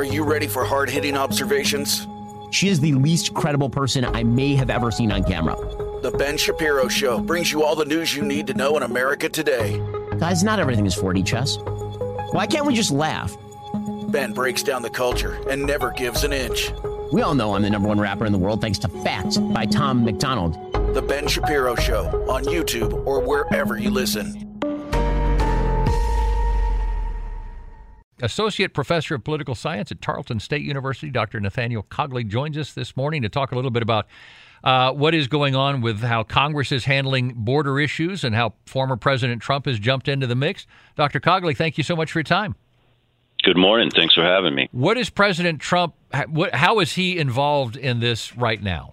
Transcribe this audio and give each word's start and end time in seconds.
Are 0.00 0.04
you 0.04 0.24
ready 0.24 0.46
for 0.46 0.64
hard 0.64 0.88
hitting 0.88 1.14
observations? 1.14 2.08
She 2.50 2.68
is 2.68 2.80
the 2.80 2.94
least 2.94 3.34
credible 3.34 3.68
person 3.68 4.02
I 4.02 4.22
may 4.22 4.54
have 4.54 4.70
ever 4.70 4.90
seen 4.90 5.12
on 5.12 5.22
camera. 5.24 5.56
The 6.00 6.10
Ben 6.10 6.38
Shapiro 6.38 6.88
Show 6.88 7.20
brings 7.20 7.52
you 7.52 7.62
all 7.62 7.76
the 7.76 7.84
news 7.84 8.16
you 8.16 8.22
need 8.22 8.46
to 8.46 8.54
know 8.54 8.78
in 8.78 8.82
America 8.82 9.28
today. 9.28 9.78
Guys, 10.18 10.42
not 10.42 10.58
everything 10.58 10.86
is 10.86 10.96
4D 10.96 11.26
chess. 11.26 11.58
Why 12.32 12.46
can't 12.46 12.64
we 12.64 12.72
just 12.72 12.90
laugh? 12.90 13.36
Ben 14.08 14.32
breaks 14.32 14.62
down 14.62 14.80
the 14.80 14.88
culture 14.88 15.38
and 15.50 15.66
never 15.66 15.90
gives 15.90 16.24
an 16.24 16.32
inch. 16.32 16.72
We 17.12 17.20
all 17.20 17.34
know 17.34 17.54
I'm 17.54 17.60
the 17.60 17.68
number 17.68 17.88
one 17.88 18.00
rapper 18.00 18.24
in 18.24 18.32
the 18.32 18.38
world 18.38 18.62
thanks 18.62 18.78
to 18.78 18.88
Facts 18.88 19.36
by 19.36 19.66
Tom 19.66 20.02
MacDonald. 20.02 20.54
The 20.94 21.02
Ben 21.02 21.28
Shapiro 21.28 21.74
Show 21.74 22.06
on 22.26 22.44
YouTube 22.44 23.06
or 23.06 23.20
wherever 23.20 23.78
you 23.78 23.90
listen. 23.90 24.49
Associate 28.22 28.72
Professor 28.72 29.14
of 29.14 29.24
Political 29.24 29.54
Science 29.54 29.90
at 29.90 30.00
Tarleton 30.00 30.40
State 30.40 30.62
University, 30.62 31.10
Dr. 31.10 31.40
Nathaniel 31.40 31.82
Cogley, 31.82 32.26
joins 32.26 32.56
us 32.58 32.72
this 32.72 32.96
morning 32.96 33.22
to 33.22 33.28
talk 33.28 33.52
a 33.52 33.56
little 33.56 33.70
bit 33.70 33.82
about 33.82 34.06
uh, 34.62 34.92
what 34.92 35.14
is 35.14 35.26
going 35.26 35.56
on 35.56 35.80
with 35.80 36.00
how 36.00 36.22
Congress 36.22 36.70
is 36.72 36.84
handling 36.84 37.32
border 37.34 37.80
issues 37.80 38.24
and 38.24 38.34
how 38.34 38.54
former 38.66 38.96
President 38.96 39.40
Trump 39.40 39.66
has 39.66 39.78
jumped 39.78 40.08
into 40.08 40.26
the 40.26 40.34
mix. 40.34 40.66
Dr. 40.96 41.20
Cogley, 41.20 41.56
thank 41.56 41.78
you 41.78 41.84
so 41.84 41.96
much 41.96 42.12
for 42.12 42.18
your 42.18 42.24
time. 42.24 42.54
Good 43.42 43.56
morning. 43.56 43.90
Thanks 43.90 44.14
for 44.14 44.22
having 44.22 44.54
me. 44.54 44.68
What 44.72 44.98
is 44.98 45.08
President 45.08 45.60
Trump? 45.60 45.94
How 46.52 46.80
is 46.80 46.92
he 46.92 47.18
involved 47.18 47.76
in 47.76 48.00
this 48.00 48.36
right 48.36 48.62
now? 48.62 48.92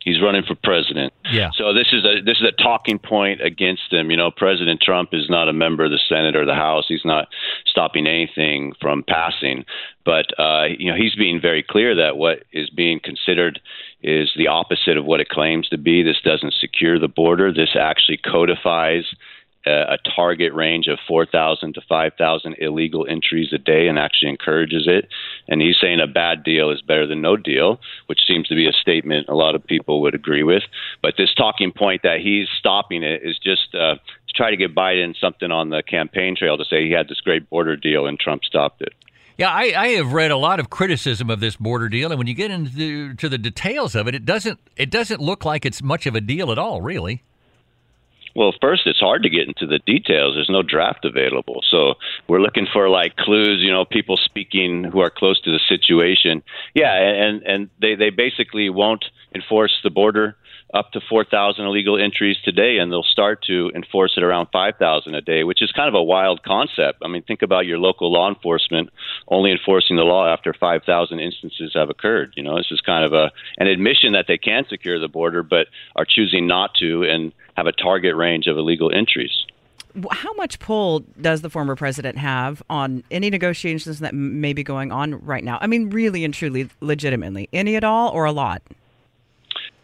He's 0.00 0.22
running 0.22 0.42
for 0.44 0.54
president. 0.54 1.12
Yeah. 1.30 1.50
So 1.54 1.74
this 1.74 1.88
is 1.92 2.04
a 2.04 2.22
this 2.24 2.38
is 2.38 2.46
a 2.48 2.62
talking 2.62 2.98
point 2.98 3.42
against 3.42 3.92
him. 3.92 4.10
You 4.10 4.16
know, 4.16 4.30
President 4.30 4.80
Trump 4.80 5.10
is 5.12 5.28
not 5.28 5.48
a 5.48 5.52
member 5.52 5.84
of 5.84 5.90
the 5.90 6.00
Senate 6.08 6.36
or 6.36 6.46
the 6.46 6.54
House. 6.54 6.86
He's 6.88 7.04
not 7.04 7.28
stopping 7.78 8.08
anything 8.08 8.72
from 8.80 9.04
passing. 9.06 9.64
But 10.04 10.26
uh, 10.38 10.64
you 10.78 10.90
know, 10.90 10.96
he's 10.96 11.14
being 11.14 11.40
very 11.40 11.62
clear 11.62 11.94
that 11.94 12.16
what 12.16 12.42
is 12.52 12.70
being 12.70 12.98
considered 12.98 13.60
is 14.02 14.30
the 14.36 14.48
opposite 14.48 14.96
of 14.96 15.04
what 15.04 15.20
it 15.20 15.28
claims 15.28 15.68
to 15.68 15.78
be. 15.78 16.02
This 16.02 16.20
doesn't 16.24 16.54
secure 16.60 16.98
the 16.98 17.08
border. 17.08 17.52
This 17.52 17.76
actually 17.78 18.18
codifies 18.18 19.04
a 19.68 19.98
target 20.16 20.54
range 20.54 20.86
of 20.86 20.98
4,000 21.06 21.74
to 21.74 21.80
5,000 21.88 22.54
illegal 22.58 23.06
entries 23.08 23.52
a 23.52 23.58
day 23.58 23.88
and 23.88 23.98
actually 23.98 24.30
encourages 24.30 24.84
it. 24.86 25.08
And 25.48 25.60
he's 25.60 25.76
saying 25.80 26.00
a 26.00 26.06
bad 26.06 26.42
deal 26.44 26.70
is 26.70 26.80
better 26.80 27.06
than 27.06 27.20
no 27.20 27.36
deal, 27.36 27.80
which 28.06 28.20
seems 28.26 28.48
to 28.48 28.54
be 28.54 28.68
a 28.68 28.72
statement 28.72 29.28
a 29.28 29.34
lot 29.34 29.54
of 29.54 29.66
people 29.66 30.00
would 30.02 30.14
agree 30.14 30.42
with. 30.42 30.62
But 31.02 31.14
this 31.18 31.34
talking 31.34 31.72
point 31.72 32.02
that 32.02 32.20
he's 32.20 32.46
stopping 32.58 33.02
it 33.02 33.22
is 33.22 33.38
just 33.38 33.74
uh, 33.74 33.96
try 34.38 34.50
to 34.50 34.56
get 34.56 34.74
Biden 34.74 35.14
something 35.20 35.50
on 35.50 35.68
the 35.68 35.82
campaign 35.82 36.36
trail 36.36 36.56
to 36.56 36.64
say 36.64 36.86
he 36.86 36.92
had 36.92 37.08
this 37.08 37.20
great 37.20 37.50
border 37.50 37.76
deal 37.76 38.06
and 38.06 38.18
Trump 38.18 38.44
stopped 38.44 38.80
it. 38.80 38.94
Yeah, 39.36 39.50
I, 39.50 39.72
I, 39.76 39.88
have 39.90 40.12
read 40.12 40.32
a 40.32 40.36
lot 40.36 40.58
of 40.58 40.68
criticism 40.68 41.30
of 41.30 41.38
this 41.38 41.54
border 41.54 41.88
deal, 41.88 42.10
and 42.10 42.18
when 42.18 42.26
you 42.26 42.34
get 42.34 42.50
into 42.50 43.14
to 43.14 43.28
the 43.28 43.38
details 43.38 43.94
of 43.94 44.08
it, 44.08 44.16
it 44.16 44.24
doesn't 44.24 44.58
it 44.76 44.90
doesn't 44.90 45.20
look 45.20 45.44
like 45.44 45.64
it's 45.64 45.80
much 45.80 46.06
of 46.06 46.16
a 46.16 46.20
deal 46.20 46.50
at 46.50 46.58
all, 46.58 46.82
really. 46.82 47.22
Well, 48.34 48.52
first, 48.60 48.82
it's 48.86 48.98
hard 48.98 49.22
to 49.22 49.30
get 49.30 49.46
into 49.46 49.66
the 49.66 49.78
details. 49.78 50.34
There's 50.34 50.50
no 50.50 50.62
draft 50.62 51.04
available. 51.04 51.60
So 51.70 51.94
we're 52.26 52.40
looking 52.40 52.66
for 52.72 52.88
like 52.88 53.16
clues, 53.16 53.60
you 53.60 53.70
know, 53.70 53.84
people 53.84 54.16
speaking 54.16 54.84
who 54.84 55.00
are 55.00 55.10
close 55.10 55.40
to 55.42 55.52
the 55.52 55.60
situation. 55.68 56.42
Yeah, 56.74 56.94
and 56.94 57.42
and 57.42 57.70
they 57.80 57.94
they 57.94 58.10
basically 58.10 58.70
won't 58.70 59.04
enforce 59.34 59.72
the 59.82 59.90
border 59.90 60.36
up 60.74 60.92
to 60.92 61.00
4,000 61.08 61.64
illegal 61.64 61.98
entries 61.98 62.36
today, 62.44 62.78
and 62.78 62.92
they'll 62.92 63.02
start 63.02 63.42
to 63.46 63.70
enforce 63.74 64.14
it 64.16 64.22
around 64.22 64.48
5,000 64.52 65.14
a 65.14 65.20
day, 65.20 65.44
which 65.44 65.62
is 65.62 65.72
kind 65.72 65.88
of 65.88 65.94
a 65.94 66.02
wild 66.02 66.42
concept. 66.42 66.98
I 67.02 67.08
mean, 67.08 67.22
think 67.22 67.42
about 67.42 67.66
your 67.66 67.78
local 67.78 68.12
law 68.12 68.28
enforcement 68.28 68.90
only 69.28 69.50
enforcing 69.50 69.96
the 69.96 70.02
law 70.02 70.30
after 70.30 70.52
5,000 70.52 71.20
instances 71.20 71.72
have 71.74 71.88
occurred. 71.88 72.34
You 72.36 72.42
know, 72.42 72.56
this 72.56 72.70
is 72.70 72.80
kind 72.80 73.04
of 73.04 73.12
a 73.12 73.30
an 73.58 73.66
admission 73.66 74.12
that 74.12 74.26
they 74.28 74.38
can 74.38 74.66
secure 74.68 74.98
the 74.98 75.08
border, 75.08 75.42
but 75.42 75.68
are 75.96 76.04
choosing 76.04 76.46
not 76.46 76.74
to 76.80 77.02
and 77.02 77.32
have 77.56 77.66
a 77.66 77.72
target 77.72 78.14
range 78.14 78.46
of 78.46 78.56
illegal 78.58 78.92
entries. 78.92 79.46
How 80.10 80.32
much 80.34 80.58
pull 80.58 81.00
does 81.20 81.40
the 81.40 81.50
former 81.50 81.74
president 81.74 82.18
have 82.18 82.62
on 82.68 83.02
any 83.10 83.30
negotiations 83.30 84.00
that 84.00 84.14
may 84.14 84.52
be 84.52 84.62
going 84.62 84.92
on 84.92 85.24
right 85.24 85.42
now? 85.42 85.58
I 85.60 85.66
mean, 85.66 85.88
really 85.90 86.24
and 86.24 86.34
truly, 86.34 86.68
legitimately, 86.80 87.48
any 87.54 87.74
at 87.74 87.84
all 87.84 88.10
or 88.10 88.26
a 88.26 88.32
lot? 88.32 88.62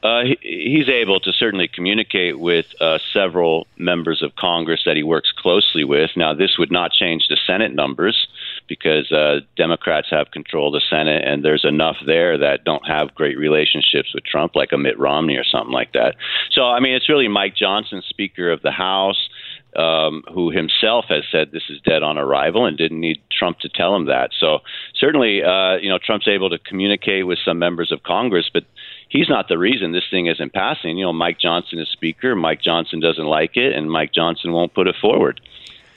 Uh, 0.04 0.22
he, 0.24 0.36
he's 0.42 0.88
able 0.88 1.18
to 1.18 1.32
certainly 1.32 1.66
communicate 1.66 2.38
with 2.38 2.66
uh, 2.78 2.98
several 3.10 3.66
members 3.78 4.22
of 4.22 4.36
Congress 4.36 4.82
that 4.84 4.96
he 4.96 5.02
works 5.02 5.32
closely 5.34 5.82
with. 5.82 6.10
Now, 6.14 6.34
this 6.34 6.58
would 6.58 6.70
not 6.70 6.92
change 6.92 7.26
the 7.28 7.38
Senate 7.46 7.74
numbers 7.74 8.28
because 8.68 9.10
uh, 9.10 9.40
Democrats 9.56 10.08
have 10.10 10.30
control 10.30 10.68
of 10.68 10.74
the 10.74 10.86
Senate, 10.88 11.24
and 11.26 11.42
there's 11.42 11.64
enough 11.64 11.96
there 12.06 12.36
that 12.36 12.64
don't 12.64 12.86
have 12.86 13.14
great 13.14 13.38
relationships 13.38 14.12
with 14.14 14.24
Trump, 14.24 14.54
like 14.54 14.72
a 14.72 14.78
Mitt 14.78 14.98
Romney 14.98 15.36
or 15.36 15.44
something 15.44 15.72
like 15.72 15.92
that. 15.94 16.16
So, 16.52 16.64
I 16.64 16.80
mean, 16.80 16.94
it's 16.94 17.08
really 17.08 17.28
Mike 17.28 17.56
Johnson, 17.56 18.02
Speaker 18.06 18.52
of 18.52 18.60
the 18.60 18.70
House, 18.70 19.28
um, 19.76 20.22
who 20.32 20.50
himself 20.50 21.06
has 21.08 21.24
said 21.32 21.50
this 21.50 21.68
is 21.68 21.80
dead 21.84 22.02
on 22.02 22.18
arrival 22.18 22.64
and 22.64 22.76
didn't 22.76 23.00
need 23.00 23.20
Trump 23.36 23.58
to 23.60 23.68
tell 23.68 23.94
him 23.96 24.06
that. 24.06 24.30
So 24.38 24.60
certainly, 24.94 25.42
uh, 25.42 25.76
you 25.76 25.88
know, 25.88 25.98
Trump's 25.98 26.28
able 26.28 26.50
to 26.50 26.58
communicate 26.58 27.26
with 27.26 27.38
some 27.44 27.58
members 27.58 27.90
of 27.90 28.02
Congress, 28.02 28.48
but 28.52 28.64
he's 29.08 29.28
not 29.28 29.48
the 29.48 29.58
reason 29.58 29.92
this 29.92 30.04
thing 30.10 30.26
isn't 30.26 30.52
passing. 30.52 30.98
You 30.98 31.06
know, 31.06 31.12
Mike 31.12 31.38
Johnson 31.38 31.78
is 31.78 31.88
Speaker. 31.88 32.34
Mike 32.34 32.62
Johnson 32.62 33.00
doesn't 33.00 33.26
like 33.26 33.56
it, 33.56 33.72
and 33.74 33.90
Mike 33.90 34.12
Johnson 34.12 34.52
won't 34.52 34.74
put 34.74 34.86
it 34.86 34.96
forward. 35.00 35.40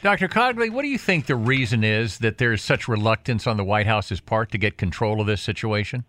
Dr. 0.04 0.28
Cogley, 0.28 0.70
what 0.70 0.84
do 0.84 0.88
you 0.88 0.98
think 0.98 1.26
the 1.26 1.36
reason 1.36 1.84
is 1.84 2.20
that 2.20 2.38
there's 2.38 2.62
such 2.62 2.88
reluctance 2.88 3.48
on 3.48 3.58
the 3.58 3.64
White 3.64 3.88
House's 3.88 4.20
part 4.20 4.52
to 4.52 4.58
get 4.58 4.78
control 4.78 5.20
of 5.20 5.28
this 5.28 5.42
situation? 5.42 6.06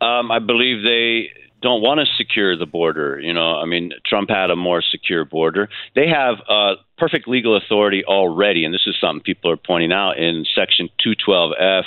Um, 0.00 0.30
I 0.30 0.38
believe 0.38 0.82
they 0.84 1.30
don't 1.64 1.80
want 1.80 1.98
to 1.98 2.06
secure 2.16 2.56
the 2.56 2.66
border. 2.66 3.18
You 3.18 3.32
know, 3.32 3.56
I 3.56 3.64
mean, 3.64 3.92
Trump 4.06 4.28
had 4.28 4.50
a 4.50 4.56
more 4.56 4.82
secure 4.82 5.24
border. 5.24 5.70
They 5.94 6.08
have 6.08 6.36
uh, 6.48 6.74
perfect 6.98 7.26
legal 7.26 7.56
authority 7.56 8.04
already, 8.04 8.64
and 8.64 8.72
this 8.72 8.86
is 8.86 8.94
something 9.00 9.22
people 9.22 9.50
are 9.50 9.56
pointing 9.56 9.90
out 9.90 10.18
in 10.18 10.44
Section 10.54 10.90
212F 11.04 11.84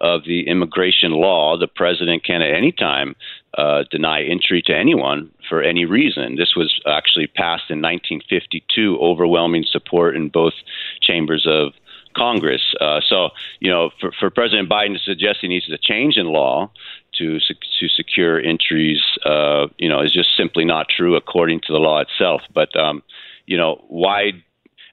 of 0.00 0.24
the 0.24 0.48
immigration 0.48 1.12
law. 1.12 1.56
The 1.58 1.68
president 1.68 2.24
can 2.24 2.42
at 2.42 2.54
any 2.54 2.72
time 2.72 3.16
uh, 3.56 3.84
deny 3.90 4.22
entry 4.22 4.62
to 4.62 4.74
anyone 4.74 5.30
for 5.48 5.62
any 5.62 5.84
reason. 5.84 6.36
This 6.36 6.54
was 6.56 6.80
actually 6.86 7.26
passed 7.26 7.70
in 7.70 7.82
1952, 7.82 8.98
overwhelming 9.00 9.64
support 9.70 10.16
in 10.16 10.28
both 10.28 10.54
chambers 11.00 11.46
of 11.46 11.72
Congress. 12.16 12.74
Uh, 12.80 13.00
so, 13.06 13.30
you 13.60 13.70
know, 13.70 13.90
for, 14.00 14.12
for 14.18 14.30
President 14.30 14.68
Biden 14.68 14.94
to 14.94 15.02
suggest 15.02 15.38
he 15.40 15.48
needs 15.48 15.70
a 15.70 15.78
change 15.78 16.16
in 16.16 16.26
law 16.26 16.70
to 17.18 17.38
to 17.38 17.88
secure 17.88 18.40
entries, 18.40 19.00
uh, 19.24 19.66
you 19.78 19.88
know, 19.88 20.00
is 20.00 20.12
just 20.12 20.36
simply 20.36 20.64
not 20.64 20.88
true 20.88 21.16
according 21.16 21.60
to 21.60 21.72
the 21.72 21.78
law 21.78 22.00
itself. 22.00 22.42
But 22.52 22.76
um, 22.76 23.02
you 23.46 23.56
know, 23.56 23.84
why? 23.88 24.44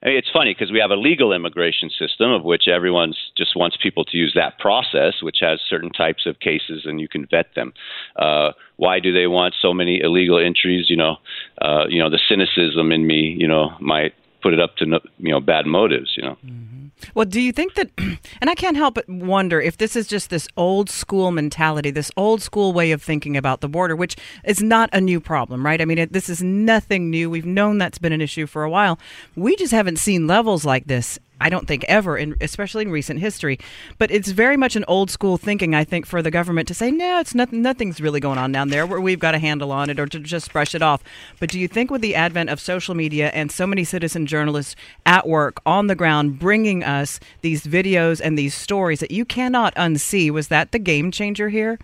I 0.02 0.08
mean, 0.08 0.16
it's 0.16 0.30
funny 0.30 0.54
because 0.54 0.70
we 0.70 0.78
have 0.78 0.90
a 0.90 0.96
legal 0.96 1.32
immigration 1.32 1.90
system 1.90 2.30
of 2.30 2.44
which 2.44 2.68
everyone 2.68 3.14
just 3.36 3.56
wants 3.56 3.76
people 3.82 4.04
to 4.04 4.16
use 4.16 4.32
that 4.34 4.58
process, 4.58 5.14
which 5.22 5.38
has 5.40 5.60
certain 5.68 5.90
types 5.90 6.26
of 6.26 6.40
cases 6.40 6.82
and 6.84 7.00
you 7.00 7.08
can 7.08 7.26
vet 7.30 7.54
them. 7.54 7.72
Uh, 8.16 8.52
why 8.76 9.00
do 9.00 9.12
they 9.12 9.26
want 9.26 9.54
so 9.60 9.72
many 9.72 10.00
illegal 10.00 10.38
entries? 10.38 10.90
You 10.90 10.96
know, 10.96 11.16
uh, 11.60 11.86
you 11.88 11.98
know, 11.98 12.10
the 12.10 12.20
cynicism 12.28 12.92
in 12.92 13.06
me, 13.06 13.36
you 13.38 13.48
know, 13.48 13.70
might 13.80 14.12
put 14.42 14.52
it 14.52 14.60
up 14.60 14.76
to 14.76 14.86
you 15.18 15.32
know 15.32 15.40
bad 15.40 15.66
motives. 15.66 16.14
You 16.16 16.24
know. 16.24 16.36
Mm-hmm. 16.44 16.65
Well, 17.14 17.26
do 17.26 17.40
you 17.40 17.52
think 17.52 17.74
that, 17.74 17.90
and 17.98 18.50
I 18.50 18.54
can't 18.54 18.76
help 18.76 18.94
but 18.94 19.08
wonder 19.08 19.60
if 19.60 19.76
this 19.76 19.96
is 19.96 20.06
just 20.06 20.30
this 20.30 20.48
old 20.56 20.88
school 20.88 21.30
mentality, 21.30 21.90
this 21.90 22.10
old 22.16 22.42
school 22.42 22.72
way 22.72 22.92
of 22.92 23.02
thinking 23.02 23.36
about 23.36 23.60
the 23.60 23.68
border, 23.68 23.94
which 23.94 24.16
is 24.44 24.62
not 24.62 24.90
a 24.92 25.00
new 25.00 25.20
problem, 25.20 25.64
right? 25.64 25.80
I 25.80 25.84
mean, 25.84 25.98
it, 25.98 26.12
this 26.12 26.28
is 26.28 26.42
nothing 26.42 27.10
new. 27.10 27.28
We've 27.30 27.46
known 27.46 27.78
that's 27.78 27.98
been 27.98 28.12
an 28.12 28.20
issue 28.20 28.46
for 28.46 28.64
a 28.64 28.70
while. 28.70 28.98
We 29.34 29.56
just 29.56 29.72
haven't 29.72 29.98
seen 29.98 30.26
levels 30.26 30.64
like 30.64 30.86
this 30.86 31.18
I 31.40 31.50
don't 31.50 31.68
think 31.68 31.84
ever, 31.84 32.16
in, 32.16 32.34
especially 32.40 32.82
in 32.82 32.90
recent 32.90 33.20
history. 33.20 33.58
But 33.98 34.10
it's 34.10 34.30
very 34.30 34.56
much 34.56 34.76
an 34.76 34.84
old 34.88 35.10
school 35.10 35.36
thinking, 35.36 35.74
I 35.74 35.84
think, 35.84 36.06
for 36.06 36.22
the 36.22 36.30
government 36.30 36.68
to 36.68 36.74
say, 36.74 36.90
no, 36.90 37.20
it's 37.20 37.34
nothing, 37.34 37.62
nothing's 37.62 38.00
really 38.00 38.20
going 38.20 38.38
on 38.38 38.52
down 38.52 38.68
there 38.68 38.86
where 38.86 39.00
we've 39.00 39.18
got 39.18 39.34
a 39.34 39.38
handle 39.38 39.70
on 39.70 39.90
it 39.90 40.00
or 40.00 40.06
to 40.06 40.18
just 40.18 40.52
brush 40.52 40.74
it 40.74 40.82
off. 40.82 41.02
But 41.38 41.50
do 41.50 41.60
you 41.60 41.68
think 41.68 41.90
with 41.90 42.00
the 42.00 42.14
advent 42.14 42.50
of 42.50 42.60
social 42.60 42.94
media 42.94 43.30
and 43.34 43.52
so 43.52 43.66
many 43.66 43.84
citizen 43.84 44.26
journalists 44.26 44.76
at 45.04 45.28
work 45.28 45.60
on 45.66 45.88
the 45.88 45.94
ground 45.94 46.38
bringing 46.38 46.82
us 46.82 47.20
these 47.42 47.64
videos 47.64 48.20
and 48.22 48.38
these 48.38 48.54
stories 48.54 49.00
that 49.00 49.10
you 49.10 49.24
cannot 49.24 49.74
unsee, 49.74 50.30
was 50.30 50.48
that 50.48 50.72
the 50.72 50.78
game 50.78 51.10
changer 51.10 51.50
here? 51.50 51.78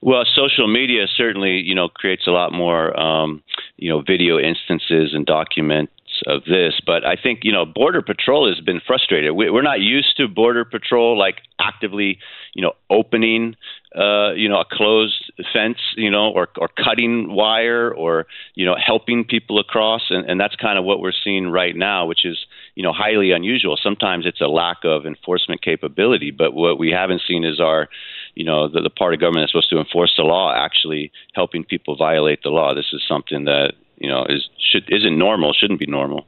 Well, 0.00 0.24
social 0.34 0.66
media 0.66 1.06
certainly, 1.16 1.60
you 1.60 1.76
know, 1.76 1.88
creates 1.88 2.26
a 2.26 2.32
lot 2.32 2.52
more, 2.52 2.98
um, 2.98 3.42
you 3.76 3.88
know, 3.88 4.00
video 4.00 4.38
instances 4.38 5.14
and 5.14 5.24
documents 5.24 5.92
of 6.26 6.44
this. 6.44 6.80
But 6.84 7.04
I 7.04 7.16
think, 7.16 7.40
you 7.42 7.52
know, 7.52 7.64
Border 7.64 8.02
Patrol 8.02 8.48
has 8.48 8.60
been 8.64 8.80
frustrated. 8.86 9.32
We, 9.32 9.48
are 9.48 9.62
not 9.62 9.80
used 9.80 10.16
to 10.18 10.28
Border 10.28 10.64
Patrol 10.64 11.18
like 11.18 11.36
actively, 11.60 12.18
you 12.54 12.62
know, 12.62 12.72
opening, 12.90 13.56
uh, 13.94 14.32
you 14.32 14.48
know, 14.48 14.60
a 14.60 14.64
closed 14.64 15.32
fence, 15.52 15.78
you 15.96 16.10
know, 16.10 16.30
or, 16.30 16.48
or 16.58 16.68
cutting 16.68 17.32
wire 17.32 17.92
or, 17.92 18.26
you 18.54 18.64
know, 18.64 18.74
helping 18.74 19.24
people 19.24 19.58
across. 19.58 20.02
And, 20.10 20.28
and 20.28 20.40
that's 20.40 20.56
kind 20.56 20.78
of 20.78 20.84
what 20.84 21.00
we're 21.00 21.12
seeing 21.24 21.48
right 21.48 21.74
now, 21.74 22.06
which 22.06 22.24
is, 22.24 22.38
you 22.74 22.82
know, 22.82 22.92
highly 22.92 23.32
unusual. 23.32 23.76
Sometimes 23.80 24.26
it's 24.26 24.40
a 24.40 24.48
lack 24.48 24.78
of 24.84 25.06
enforcement 25.06 25.62
capability, 25.62 26.30
but 26.30 26.54
what 26.54 26.78
we 26.78 26.90
haven't 26.90 27.22
seen 27.26 27.44
is 27.44 27.60
our, 27.60 27.88
you 28.34 28.44
know, 28.44 28.68
the, 28.68 28.80
the 28.80 28.90
part 28.90 29.14
of 29.14 29.20
government 29.20 29.42
that's 29.42 29.52
supposed 29.52 29.70
to 29.70 29.78
enforce 29.78 30.14
the 30.16 30.22
law 30.22 30.54
actually 30.54 31.12
helping 31.34 31.64
people 31.64 31.96
violate 31.96 32.42
the 32.42 32.48
law. 32.48 32.74
This 32.74 32.92
is 32.92 33.02
something 33.06 33.44
that 33.44 33.74
you 34.02 34.10
know 34.10 34.24
is 34.28 34.48
should 34.58 34.84
isn't 34.88 35.16
normal, 35.16 35.54
shouldn't 35.54 35.80
be 35.80 35.86
normal. 35.86 36.26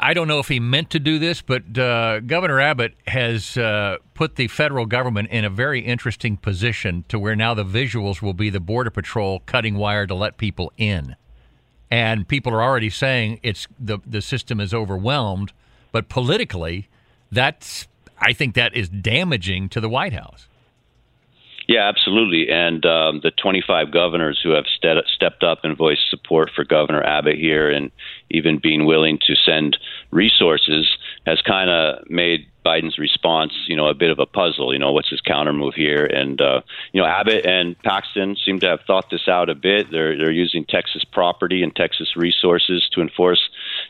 I 0.00 0.14
don't 0.14 0.28
know 0.28 0.38
if 0.38 0.46
he 0.46 0.60
meant 0.60 0.90
to 0.90 1.00
do 1.00 1.18
this, 1.18 1.42
but 1.42 1.76
uh, 1.76 2.20
Governor 2.20 2.60
Abbott 2.60 2.94
has 3.08 3.56
uh, 3.56 3.96
put 4.14 4.36
the 4.36 4.46
federal 4.46 4.86
government 4.86 5.30
in 5.30 5.44
a 5.44 5.50
very 5.50 5.80
interesting 5.80 6.36
position 6.36 7.04
to 7.08 7.18
where 7.18 7.34
now 7.34 7.52
the 7.52 7.64
visuals 7.64 8.22
will 8.22 8.32
be 8.32 8.48
the 8.48 8.60
Border 8.60 8.90
Patrol 8.90 9.40
cutting 9.40 9.74
wire 9.74 10.06
to 10.06 10.14
let 10.14 10.36
people 10.36 10.72
in. 10.76 11.16
And 11.90 12.28
people 12.28 12.52
are 12.52 12.62
already 12.62 12.90
saying 12.90 13.40
it's 13.42 13.66
the 13.78 13.98
the 14.06 14.22
system 14.22 14.60
is 14.60 14.72
overwhelmed, 14.72 15.52
but 15.92 16.08
politically, 16.08 16.88
that's 17.32 17.88
I 18.18 18.32
think 18.32 18.54
that 18.54 18.74
is 18.74 18.88
damaging 18.88 19.68
to 19.70 19.80
the 19.80 19.88
White 19.88 20.12
House. 20.12 20.47
Yeah, 21.68 21.86
absolutely. 21.86 22.48
And 22.50 22.84
um, 22.86 23.20
the 23.22 23.30
25 23.30 23.92
governors 23.92 24.40
who 24.42 24.52
have 24.52 24.64
ste- 24.74 25.06
stepped 25.14 25.44
up 25.44 25.58
and 25.64 25.76
voiced 25.76 26.08
support 26.08 26.50
for 26.56 26.64
Governor 26.64 27.02
Abbott 27.02 27.36
here 27.36 27.70
and 27.70 27.90
even 28.30 28.58
being 28.58 28.86
willing 28.86 29.18
to 29.26 29.34
send 29.36 29.76
resources 30.10 30.88
has 31.26 31.42
kind 31.42 31.68
of 31.68 32.08
made 32.08 32.46
Biden's 32.64 32.98
response, 32.98 33.52
you 33.66 33.76
know, 33.76 33.86
a 33.86 33.94
bit 33.94 34.10
of 34.10 34.18
a 34.18 34.24
puzzle. 34.24 34.72
You 34.72 34.78
know, 34.78 34.92
what's 34.92 35.10
his 35.10 35.20
counter 35.20 35.52
move 35.52 35.74
here? 35.74 36.06
And 36.06 36.40
uh, 36.40 36.62
you 36.92 37.02
know, 37.02 37.06
Abbott 37.06 37.44
and 37.44 37.78
Paxton 37.82 38.36
seem 38.44 38.60
to 38.60 38.66
have 38.66 38.80
thought 38.86 39.10
this 39.10 39.28
out 39.28 39.50
a 39.50 39.54
bit. 39.54 39.90
They're 39.90 40.16
they're 40.16 40.32
using 40.32 40.64
Texas 40.64 41.04
property 41.04 41.62
and 41.62 41.74
Texas 41.76 42.16
resources 42.16 42.88
to 42.94 43.02
enforce 43.02 43.40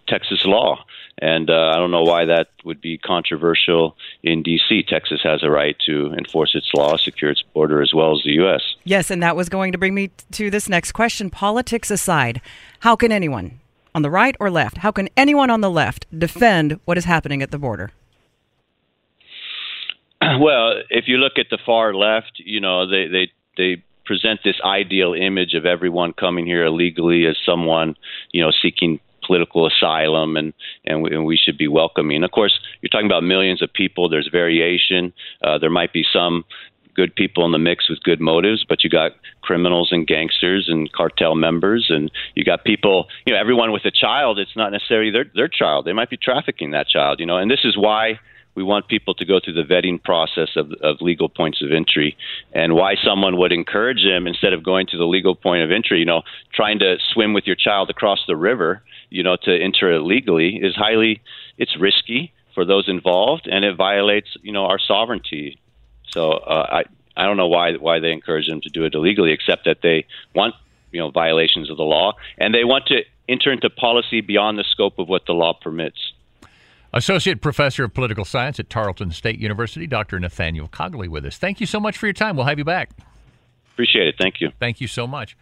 Texas 0.09 0.45
law. 0.45 0.85
And 1.21 1.51
uh, 1.51 1.73
I 1.75 1.77
don't 1.77 1.91
know 1.91 2.03
why 2.03 2.25
that 2.27 2.49
would 2.65 2.81
be 2.81 2.97
controversial 2.97 3.97
in 4.23 4.43
D.C. 4.43 4.85
Texas 4.89 5.21
has 5.25 5.43
a 5.43 5.51
right 5.51 5.77
to 5.87 6.13
enforce 6.17 6.55
its 6.55 6.71
law, 6.75 6.97
secure 6.97 7.31
its 7.31 7.43
border 7.55 7.83
as 7.83 7.93
well 7.93 8.17
as 8.17 8.23
the 8.25 8.33
U.S. 8.33 8.63
Yes, 8.85 9.11
and 9.11 9.23
that 9.23 9.35
was 9.35 9.49
going 9.49 9.73
to 9.73 9.79
bring 9.79 9.95
me 9.95 10.11
to 10.33 10.49
this 10.49 10.69
next 10.69 10.93
question. 10.93 11.29
Politics 11.29 11.91
aside, 11.91 12.41
how 12.81 12.95
can 12.95 13.11
anyone 13.11 13.59
on 13.95 14.03
the 14.03 14.11
right 14.11 14.37
or 14.39 14.51
left, 14.51 14.79
how 14.79 14.93
can 14.93 15.09
anyone 15.17 15.51
on 15.51 15.61
the 15.61 15.71
left 15.71 16.07
defend 16.17 16.79
what 16.85 16.97
is 16.97 17.05
happening 17.05 17.43
at 17.43 17.51
the 17.51 17.59
border? 17.59 17.91
Well, 20.41 20.83
if 20.91 21.05
you 21.07 21.17
look 21.17 21.35
at 21.39 21.47
the 21.51 21.59
far 21.65 21.95
left, 21.95 22.33
you 22.45 22.61
know 22.61 22.89
they 22.89 23.07
they 23.07 23.33
they 23.57 23.83
present 24.05 24.41
this 24.45 24.57
ideal 24.65 25.15
image 25.15 25.55
of 25.55 25.65
everyone 25.65 26.13
coming 26.13 26.45
here 26.45 26.65
illegally 26.65 27.27
as 27.27 27.37
someone 27.47 27.95
you 28.33 28.43
know 28.43 28.51
seeking 28.63 29.01
political 29.29 29.67
asylum 29.67 30.37
and 30.37 30.53
and 30.85 31.03
we, 31.03 31.15
and 31.15 31.25
we 31.25 31.37
should 31.37 31.59
be 31.59 31.69
welcoming. 31.69 32.25
Of 32.25 32.33
course, 32.33 32.59
you're 32.81 32.89
talking 32.89 33.07
about 33.07 33.23
millions 33.23 33.63
of 33.63 33.73
people. 33.73 34.09
There's 34.09 34.29
variation. 34.33 35.13
Uh, 35.45 35.59
there 35.59 35.71
might 35.71 35.93
be 35.93 36.05
some 36.11 36.45
good 36.97 37.15
people 37.15 37.45
in 37.45 37.53
the 37.53 37.59
mix 37.59 37.89
with 37.89 38.03
good 38.03 38.21
motives, 38.21 38.65
but 38.69 38.83
you 38.83 38.91
got 38.91 39.13
criminals 39.43 39.91
and 39.93 40.05
gangsters 40.05 40.65
and 40.69 40.91
cartel 40.91 41.37
members, 41.37 41.87
and 41.91 42.11
you 42.35 42.43
got 42.43 42.65
people. 42.65 43.07
You 43.27 43.35
know, 43.35 43.39
everyone 43.39 43.71
with 43.71 43.85
a 43.85 43.93
child. 43.93 44.39
It's 44.39 44.57
not 44.57 44.73
necessarily 44.73 45.13
their 45.13 45.27
their 45.35 45.49
child. 45.49 45.85
They 45.85 45.93
might 45.93 46.11
be 46.11 46.17
trafficking 46.17 46.73
that 46.73 46.89
child. 46.89 47.21
You 47.21 47.27
know, 47.27 47.37
and 47.37 47.51
this 47.51 47.65
is 47.65 47.77
why 47.77 48.19
we 48.59 48.65
want 48.65 48.89
people 48.89 49.15
to 49.15 49.25
go 49.25 49.39
through 49.39 49.55
the 49.55 49.63
vetting 49.63 50.03
process 50.03 50.49
of, 50.57 50.73
of 50.83 50.97
legal 51.01 51.29
points 51.29 51.63
of 51.63 51.71
entry 51.71 52.17
and 52.53 52.75
why 52.75 52.97
someone 53.05 53.37
would 53.37 53.53
encourage 53.53 54.03
them 54.03 54.27
instead 54.27 54.53
of 54.53 54.65
going 54.65 54.85
to 54.89 54.99
the 54.99 55.05
legal 55.05 55.37
point 55.37 55.63
of 55.63 55.71
entry 55.71 56.01
you 56.01 56.05
know 56.05 56.23
trying 56.53 56.81
to 56.81 56.97
swim 57.13 57.33
with 57.35 57.45
your 57.47 57.55
child 57.55 57.89
across 57.89 58.19
the 58.27 58.35
river 58.35 58.83
you 59.11 59.23
know, 59.23 59.37
to 59.43 59.57
enter 59.57 59.93
illegally 59.93 60.57
is 60.57 60.75
highly, 60.75 61.21
it's 61.57 61.79
risky 61.79 62.33
for 62.55 62.65
those 62.65 62.89
involved, 62.89 63.47
and 63.47 63.65
it 63.65 63.77
violates, 63.77 64.29
you 64.43 64.53
know, 64.53 64.65
our 64.67 64.79
sovereignty. 64.79 65.59
So 66.11 66.33
uh, 66.33 66.83
I, 66.83 66.85
I 67.17 67.27
don't 67.27 67.37
know 67.37 67.49
why 67.49 67.75
why 67.75 68.01
they 68.01 68.13
encourage 68.13 68.49
them 68.49 68.61
to 68.63 68.69
do 68.69 68.85
it 68.85 68.95
illegally, 68.95 69.33
except 69.33 69.65
that 69.65 69.79
they 69.83 70.07
want, 70.35 70.55
you 70.93 71.01
know, 71.01 71.11
violations 71.11 71.71
of 71.71 71.77
the 71.77 71.85
law, 71.85 72.15
and 72.39 72.55
they 72.55 72.65
want 72.65 72.87
to 72.87 73.03
enter 73.29 73.53
into 73.53 73.69
policy 73.71 74.21
beyond 74.21 74.59
the 74.59 74.65
scope 74.65 74.99
of 74.99 75.09
what 75.09 75.27
the 75.27 75.33
law 75.33 75.53
permits. 75.53 76.13
Associate 76.93 77.41
Professor 77.41 77.85
of 77.85 77.93
Political 77.93 78.25
Science 78.25 78.59
at 78.59 78.71
Tarleton 78.71 79.11
State 79.11 79.39
University, 79.39 79.87
Dr. 79.87 80.19
Nathaniel 80.19 80.69
Cogley, 80.69 81.07
with 81.07 81.27
us. 81.27 81.37
Thank 81.37 81.61
you 81.61 81.67
so 81.67 81.79
much 81.79 81.99
for 81.99 82.07
your 82.07 82.15
time. 82.15 82.35
We'll 82.35 82.47
have 82.47 82.59
you 82.59 82.65
back. 82.65 82.91
Appreciate 83.75 84.09
it. 84.09 84.15
Thank 84.19 84.41
you. 84.41 84.51
Thank 84.59 84.81
you 84.81 84.89
so 84.89 85.07
much. 85.07 85.37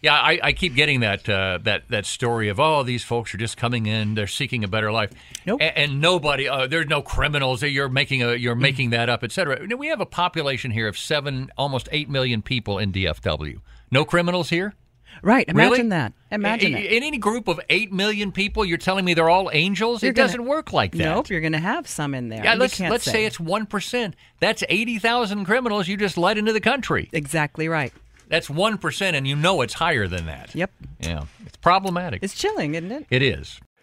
Yeah, 0.00 0.14
I, 0.14 0.38
I 0.42 0.52
keep 0.52 0.74
getting 0.74 1.00
that 1.00 1.28
uh, 1.28 1.58
that 1.64 1.88
that 1.88 2.06
story 2.06 2.48
of 2.48 2.60
oh 2.60 2.84
these 2.84 3.02
folks 3.02 3.34
are 3.34 3.38
just 3.38 3.56
coming 3.56 3.86
in, 3.86 4.14
they're 4.14 4.28
seeking 4.28 4.62
a 4.62 4.68
better 4.68 4.92
life, 4.92 5.10
nope. 5.44 5.60
and, 5.60 5.76
and 5.76 6.00
nobody, 6.00 6.48
uh, 6.48 6.68
there's 6.68 6.86
no 6.86 7.02
criminals. 7.02 7.62
You're 7.62 7.88
making 7.88 8.22
a 8.22 8.34
you're 8.34 8.54
making 8.54 8.90
that 8.90 9.08
up, 9.08 9.24
etc. 9.24 9.66
We 9.76 9.88
have 9.88 10.00
a 10.00 10.06
population 10.06 10.70
here 10.70 10.86
of 10.86 10.96
seven, 10.96 11.50
almost 11.56 11.88
eight 11.90 12.08
million 12.08 12.42
people 12.42 12.78
in 12.78 12.92
DFW. 12.92 13.60
No 13.90 14.04
criminals 14.04 14.50
here. 14.50 14.74
Right. 15.22 15.48
Imagine 15.48 15.70
really? 15.72 15.88
that. 15.88 16.12
Imagine 16.30 16.74
in. 16.76 16.82
In 16.82 17.02
any 17.02 17.18
group 17.18 17.48
of 17.48 17.60
eight 17.68 17.92
million 17.92 18.32
people, 18.32 18.64
you're 18.64 18.78
telling 18.78 19.04
me 19.04 19.14
they're 19.14 19.30
all 19.30 19.50
angels? 19.52 20.02
You're 20.02 20.10
it 20.10 20.14
gonna, 20.14 20.28
doesn't 20.28 20.44
work 20.44 20.72
like 20.72 20.92
that. 20.92 20.98
Nope. 20.98 21.30
You're 21.30 21.40
going 21.40 21.52
to 21.54 21.58
have 21.58 21.88
some 21.88 22.14
in 22.14 22.28
there. 22.28 22.44
Yeah. 22.44 22.54
Let's 22.54 22.78
let's 22.78 23.04
say. 23.04 23.12
say 23.12 23.24
it's 23.24 23.40
one 23.40 23.66
percent. 23.66 24.14
That's 24.40 24.62
eighty 24.68 24.98
thousand 24.98 25.44
criminals 25.44 25.88
you 25.88 25.96
just 25.96 26.18
let 26.18 26.38
into 26.38 26.52
the 26.52 26.60
country. 26.60 27.08
Exactly 27.12 27.68
right. 27.68 27.92
That's 28.28 28.48
1%, 28.48 29.12
and 29.14 29.26
you 29.26 29.36
know 29.36 29.62
it's 29.62 29.74
higher 29.74 30.06
than 30.06 30.26
that. 30.26 30.54
Yep. 30.54 30.70
Yeah. 31.00 31.24
It's 31.46 31.56
problematic. 31.56 32.22
It's 32.22 32.34
chilling, 32.34 32.74
isn't 32.74 32.92
it? 32.92 33.06
It 33.10 33.22
is. 33.22 33.60